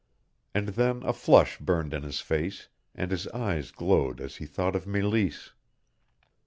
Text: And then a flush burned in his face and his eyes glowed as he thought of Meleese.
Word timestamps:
And 0.55 0.69
then 0.69 1.03
a 1.03 1.13
flush 1.13 1.59
burned 1.59 1.93
in 1.93 2.01
his 2.01 2.21
face 2.21 2.69
and 2.95 3.11
his 3.11 3.27
eyes 3.27 3.69
glowed 3.69 4.19
as 4.19 4.37
he 4.37 4.47
thought 4.47 4.75
of 4.75 4.87
Meleese. 4.87 5.51